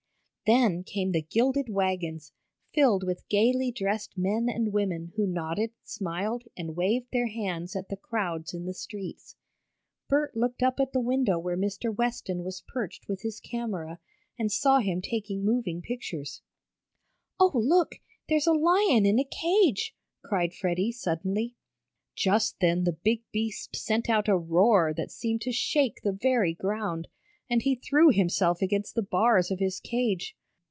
Then 0.57 0.83
came 0.83 1.13
the 1.13 1.21
gilded 1.21 1.69
wagons, 1.69 2.33
filled 2.73 3.05
with 3.05 3.25
gaily 3.29 3.71
dressed 3.71 4.17
men 4.17 4.49
and 4.49 4.73
women 4.73 5.13
who 5.15 5.25
nodded, 5.25 5.71
smiled 5.85 6.43
and 6.57 6.75
waved 6.75 7.07
their 7.13 7.27
hands 7.27 7.73
at 7.73 7.87
the 7.87 7.95
crowds 7.95 8.53
in 8.53 8.65
the 8.65 8.73
streets. 8.73 9.37
Bert 10.09 10.35
looked 10.35 10.61
up 10.61 10.77
at 10.81 10.91
the 10.91 10.99
window 10.99 11.39
where 11.39 11.55
Mr. 11.55 11.95
Weston 11.95 12.43
was 12.43 12.63
perched 12.67 13.07
with 13.07 13.21
his 13.21 13.39
camera, 13.39 14.01
and 14.37 14.51
saw 14.51 14.79
him 14.79 15.01
taking 15.01 15.45
moving 15.45 15.81
pictures. 15.81 16.41
"Oh, 17.39 17.53
look! 17.55 17.95
There's 18.27 18.45
a 18.47 18.51
lion 18.51 19.05
in 19.05 19.19
a 19.19 19.23
cage!" 19.23 19.95
cried 20.21 20.53
Freddie, 20.53 20.91
suddenly. 20.91 21.55
Just 22.13 22.59
then 22.59 22.83
the 22.83 22.91
big 22.91 23.23
beast 23.31 23.77
sent 23.77 24.09
out 24.09 24.27
a 24.27 24.35
roar 24.35 24.93
that 24.95 25.11
seemed 25.11 25.39
to 25.43 25.53
shake 25.53 26.01
the 26.03 26.11
very 26.11 26.53
ground, 26.53 27.07
and 27.49 27.61
he 27.63 27.75
threw 27.75 28.09
himself 28.11 28.61
against 28.61 28.95
the 28.95 29.01
bars 29.01 29.49
of 29.49 29.59
his 29.59 29.79
cage. 29.79 30.35